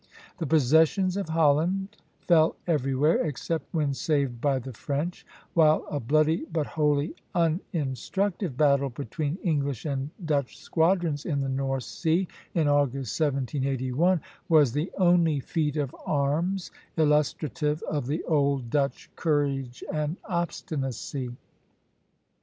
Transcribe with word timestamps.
The 0.39 0.47
possessions 0.47 1.15
of 1.15 1.29
Holland 1.29 1.95
fell 2.27 2.55
everywhere, 2.65 3.23
except 3.23 3.71
when 3.71 3.93
saved 3.93 4.41
by 4.41 4.57
the 4.57 4.73
French; 4.73 5.23
while 5.53 5.85
a 5.91 5.99
bloody 5.99 6.43
but 6.51 6.65
wholly 6.65 7.15
uninstructive 7.35 8.57
battle 8.57 8.89
between 8.89 9.37
English 9.43 9.85
and 9.85 10.09
Dutch 10.25 10.57
squadrons 10.57 11.23
in 11.23 11.39
the 11.41 11.49
North 11.49 11.83
Sea, 11.83 12.27
in 12.55 12.67
August, 12.67 13.19
1781, 13.21 14.21
was 14.49 14.71
the 14.71 14.91
only 14.97 15.39
feat 15.39 15.77
of 15.77 15.95
arms 16.03 16.71
illustrative 16.97 17.83
of 17.83 18.07
the 18.07 18.23
old 18.23 18.71
Dutch 18.71 19.07
courage 19.15 19.83
and 19.93 20.17
obstinacy. 20.25 21.29